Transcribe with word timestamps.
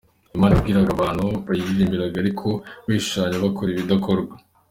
Imana 0.35 0.53
yabwiraga 0.53 0.91
abantu 0.93 1.25
bayiririmbiraga 1.47 2.17
ariko 2.23 2.47
bishushanya 2.87 3.43
bakora 3.45 3.69
ibidakorwa. 3.71 4.33